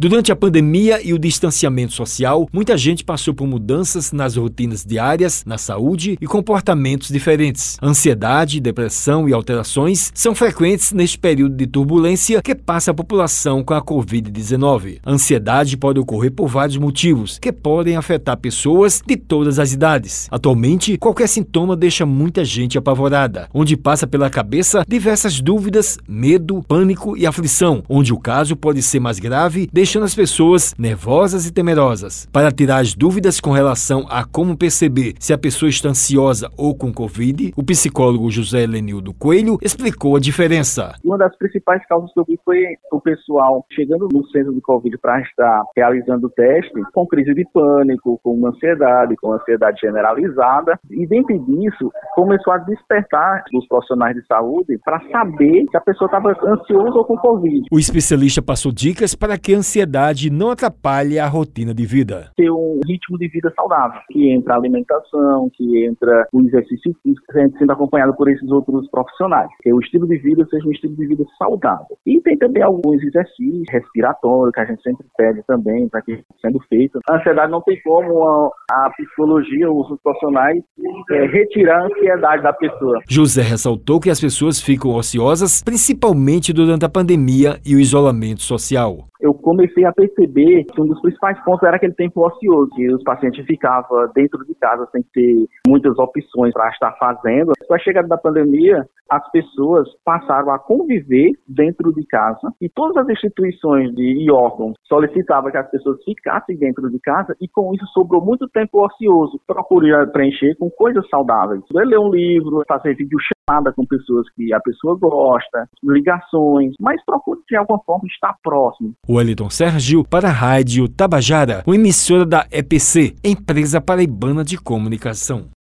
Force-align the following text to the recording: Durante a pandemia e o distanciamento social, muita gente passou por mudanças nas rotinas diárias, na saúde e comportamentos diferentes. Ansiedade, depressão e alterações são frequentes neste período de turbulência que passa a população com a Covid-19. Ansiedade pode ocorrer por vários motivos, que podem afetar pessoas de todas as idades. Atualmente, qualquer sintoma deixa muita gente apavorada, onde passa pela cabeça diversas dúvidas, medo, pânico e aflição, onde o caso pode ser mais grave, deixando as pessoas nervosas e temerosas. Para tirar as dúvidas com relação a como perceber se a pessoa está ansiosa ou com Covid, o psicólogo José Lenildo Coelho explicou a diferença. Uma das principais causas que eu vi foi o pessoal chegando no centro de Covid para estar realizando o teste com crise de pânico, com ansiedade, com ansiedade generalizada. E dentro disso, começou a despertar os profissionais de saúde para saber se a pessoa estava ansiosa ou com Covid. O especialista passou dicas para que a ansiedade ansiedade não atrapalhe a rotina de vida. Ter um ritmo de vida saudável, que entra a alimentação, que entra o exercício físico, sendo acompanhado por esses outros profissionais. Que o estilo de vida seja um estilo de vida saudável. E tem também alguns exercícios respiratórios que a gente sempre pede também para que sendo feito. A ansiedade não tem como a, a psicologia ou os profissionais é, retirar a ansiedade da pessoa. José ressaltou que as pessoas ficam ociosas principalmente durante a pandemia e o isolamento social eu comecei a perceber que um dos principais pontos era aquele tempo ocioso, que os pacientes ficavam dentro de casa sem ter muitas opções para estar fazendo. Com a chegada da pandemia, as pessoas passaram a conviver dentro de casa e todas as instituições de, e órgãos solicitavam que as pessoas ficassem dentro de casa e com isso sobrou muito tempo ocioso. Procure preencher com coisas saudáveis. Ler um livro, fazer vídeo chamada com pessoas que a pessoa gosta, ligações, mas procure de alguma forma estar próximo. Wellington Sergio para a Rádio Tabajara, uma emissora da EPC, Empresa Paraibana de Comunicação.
Durante 0.00 0.32
a 0.32 0.36
pandemia 0.36 0.98
e 1.06 1.12
o 1.12 1.18
distanciamento 1.18 1.92
social, 1.92 2.48
muita 2.50 2.74
gente 2.78 3.04
passou 3.04 3.34
por 3.34 3.46
mudanças 3.46 4.12
nas 4.12 4.34
rotinas 4.34 4.82
diárias, 4.82 5.44
na 5.44 5.58
saúde 5.58 6.16
e 6.18 6.26
comportamentos 6.26 7.08
diferentes. 7.08 7.76
Ansiedade, 7.82 8.60
depressão 8.60 9.28
e 9.28 9.34
alterações 9.34 10.10
são 10.14 10.34
frequentes 10.34 10.92
neste 10.92 11.18
período 11.18 11.54
de 11.54 11.66
turbulência 11.66 12.40
que 12.40 12.54
passa 12.54 12.92
a 12.92 12.94
população 12.94 13.62
com 13.62 13.74
a 13.74 13.82
Covid-19. 13.82 15.00
Ansiedade 15.06 15.76
pode 15.76 16.00
ocorrer 16.00 16.32
por 16.32 16.48
vários 16.48 16.78
motivos, 16.78 17.38
que 17.38 17.52
podem 17.52 17.94
afetar 17.96 18.38
pessoas 18.38 19.02
de 19.06 19.18
todas 19.18 19.58
as 19.58 19.74
idades. 19.74 20.28
Atualmente, 20.30 20.96
qualquer 20.96 21.28
sintoma 21.28 21.76
deixa 21.76 22.06
muita 22.06 22.42
gente 22.42 22.78
apavorada, 22.78 23.50
onde 23.52 23.76
passa 23.76 24.06
pela 24.06 24.30
cabeça 24.30 24.82
diversas 24.88 25.42
dúvidas, 25.42 25.98
medo, 26.08 26.64
pânico 26.66 27.18
e 27.18 27.26
aflição, 27.26 27.82
onde 27.86 28.14
o 28.14 28.18
caso 28.18 28.56
pode 28.56 28.80
ser 28.80 28.98
mais 28.98 29.18
grave, 29.18 29.68
deixando 29.90 30.04
as 30.04 30.14
pessoas 30.14 30.72
nervosas 30.78 31.48
e 31.48 31.52
temerosas. 31.52 32.28
Para 32.32 32.52
tirar 32.52 32.78
as 32.78 32.94
dúvidas 32.94 33.40
com 33.40 33.50
relação 33.50 34.06
a 34.08 34.24
como 34.24 34.56
perceber 34.56 35.14
se 35.18 35.32
a 35.32 35.38
pessoa 35.38 35.68
está 35.68 35.88
ansiosa 35.88 36.48
ou 36.56 36.76
com 36.76 36.92
Covid, 36.92 37.52
o 37.56 37.64
psicólogo 37.64 38.30
José 38.30 38.68
Lenildo 38.68 39.12
Coelho 39.12 39.58
explicou 39.60 40.14
a 40.14 40.20
diferença. 40.20 40.94
Uma 41.04 41.18
das 41.18 41.36
principais 41.36 41.84
causas 41.88 42.12
que 42.12 42.20
eu 42.20 42.24
vi 42.24 42.38
foi 42.44 42.62
o 42.92 43.00
pessoal 43.00 43.66
chegando 43.72 44.06
no 44.12 44.24
centro 44.28 44.54
de 44.54 44.60
Covid 44.60 44.96
para 44.98 45.20
estar 45.22 45.64
realizando 45.76 46.28
o 46.28 46.30
teste 46.30 46.80
com 46.94 47.04
crise 47.04 47.34
de 47.34 47.44
pânico, 47.52 48.20
com 48.22 48.46
ansiedade, 48.46 49.16
com 49.16 49.32
ansiedade 49.32 49.80
generalizada. 49.80 50.78
E 50.88 51.04
dentro 51.08 51.36
disso, 51.46 51.90
começou 52.14 52.52
a 52.52 52.58
despertar 52.58 53.42
os 53.52 53.66
profissionais 53.66 54.14
de 54.14 54.24
saúde 54.26 54.78
para 54.84 55.00
saber 55.10 55.64
se 55.68 55.76
a 55.76 55.80
pessoa 55.80 56.06
estava 56.06 56.30
ansiosa 56.30 56.96
ou 56.96 57.04
com 57.04 57.16
Covid. 57.16 57.66
O 57.72 57.78
especialista 57.80 58.40
passou 58.40 58.70
dicas 58.70 59.16
para 59.16 59.36
que 59.36 59.52
a 59.52 59.58
ansiedade 59.58 59.79
ansiedade 59.80 60.30
não 60.30 60.50
atrapalhe 60.50 61.18
a 61.18 61.26
rotina 61.26 61.72
de 61.72 61.86
vida. 61.86 62.30
Ter 62.36 62.50
um 62.50 62.80
ritmo 62.86 63.18
de 63.18 63.28
vida 63.28 63.52
saudável, 63.56 64.00
que 64.10 64.30
entra 64.30 64.54
a 64.54 64.56
alimentação, 64.56 65.50
que 65.54 65.84
entra 65.84 66.26
o 66.32 66.42
exercício 66.42 66.94
físico, 67.02 67.24
sendo 67.58 67.72
acompanhado 67.72 68.14
por 68.14 68.28
esses 68.30 68.48
outros 68.50 68.88
profissionais. 68.90 69.48
Que 69.62 69.72
o 69.72 69.80
estilo 69.80 70.06
de 70.06 70.18
vida 70.18 70.46
seja 70.50 70.66
um 70.66 70.72
estilo 70.72 70.94
de 70.96 71.06
vida 71.06 71.24
saudável. 71.38 71.96
E 72.06 72.20
tem 72.20 72.36
também 72.36 72.62
alguns 72.62 73.02
exercícios 73.02 73.64
respiratórios 73.70 74.52
que 74.54 74.60
a 74.60 74.64
gente 74.64 74.82
sempre 74.82 75.06
pede 75.16 75.42
também 75.46 75.88
para 75.88 76.02
que 76.02 76.22
sendo 76.40 76.60
feito. 76.68 77.00
A 77.08 77.16
ansiedade 77.16 77.50
não 77.50 77.62
tem 77.62 77.80
como 77.82 78.24
a, 78.24 78.50
a 78.70 78.90
psicologia 78.90 79.70
ou 79.70 79.80
os 79.80 80.00
profissionais 80.02 80.62
é, 81.10 81.26
retirar 81.26 81.82
a 81.82 81.86
ansiedade 81.86 82.42
da 82.42 82.52
pessoa. 82.52 83.00
José 83.08 83.42
ressaltou 83.42 84.00
que 84.00 84.10
as 84.10 84.20
pessoas 84.20 84.60
ficam 84.60 84.94
ociosas 84.94 85.62
principalmente 85.62 86.52
durante 86.52 86.84
a 86.84 86.88
pandemia 86.88 87.58
e 87.64 87.74
o 87.74 87.80
isolamento 87.80 88.42
social 88.42 89.10
eu 89.20 89.34
comecei 89.60 89.84
a 89.84 89.92
perceber 89.92 90.64
que 90.64 90.80
um 90.80 90.86
dos 90.86 91.00
principais 91.02 91.38
pontos 91.44 91.62
era 91.62 91.76
aquele 91.76 91.92
tempo 91.92 92.26
ocioso, 92.26 92.70
que 92.74 92.90
os 92.92 93.02
pacientes 93.02 93.44
ficavam 93.44 94.10
dentro 94.14 94.44
de 94.46 94.54
casa 94.54 94.88
sem 94.90 95.02
ter 95.12 95.46
muitas 95.66 95.98
opções 95.98 96.52
para 96.52 96.70
estar 96.70 96.92
fazendo. 96.98 97.52
Com 97.66 97.74
a 97.74 97.78
chegada 97.78 98.08
da 98.08 98.16
pandemia, 98.16 98.86
as 99.10 99.30
pessoas 99.30 99.88
passaram 100.04 100.50
a 100.52 100.58
conviver 100.58 101.32
dentro 101.46 101.92
de 101.92 102.06
casa 102.06 102.52
e 102.60 102.68
todas 102.68 102.96
as 102.96 103.08
instituições 103.10 103.92
de, 103.94 104.24
e 104.24 104.30
órgãos 104.30 104.74
solicitavam 104.88 105.50
que 105.50 105.58
as 105.58 105.70
pessoas 105.70 106.02
ficassem 106.04 106.56
dentro 106.56 106.88
de 106.88 106.98
casa 107.00 107.36
e 107.40 107.48
com 107.48 107.74
isso 107.74 107.86
sobrou 107.88 108.24
muito 108.24 108.48
tempo 108.48 108.84
ocioso. 108.84 109.40
Procure 109.46 109.90
preencher 110.12 110.56
com 110.58 110.70
coisas 110.70 111.06
saudáveis. 111.08 111.62
Ler 111.72 111.98
um 111.98 112.10
livro, 112.10 112.62
fazer 112.66 112.94
vídeo 112.94 113.18
chamada 113.48 113.72
com 113.72 113.84
pessoas 113.84 114.26
que 114.34 114.52
a 114.52 114.60
pessoa 114.60 114.96
gosta, 114.98 115.68
ligações, 115.82 116.74
mas 116.80 117.02
procure 117.04 117.40
de 117.48 117.56
alguma 117.56 117.80
forma 117.84 118.06
estar 118.06 118.34
próximo. 118.42 118.94
Wellington 119.08 119.50
Sergio 119.50 120.04
para 120.04 120.28
a 120.28 120.32
Rádio 120.32 120.88
Tabajara, 120.88 121.62
uma 121.66 121.76
emissora 121.76 122.24
da 122.24 122.46
EPC, 122.50 123.16
Empresa 123.24 123.80
Paraibana 123.80 124.44
de 124.44 124.56
Comunicação. 124.56 125.50